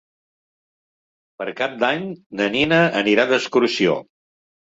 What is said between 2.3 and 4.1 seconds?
na Nina anirà d'excursió.